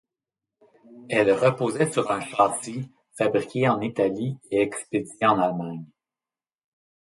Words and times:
Elle 1.09 1.31
reposait 1.31 1.91
sur 1.91 2.09
un 2.09 2.21
châssis 2.21 2.89
fabriqué 3.15 3.69
en 3.69 3.81
Italie 3.81 4.35
et 4.49 4.59
expédié 4.61 5.27
en 5.27 5.37
Allemagne. 5.39 5.85